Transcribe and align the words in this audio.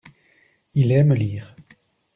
Il 0.73 0.91
aime 0.91 1.13
lire. 1.13 1.55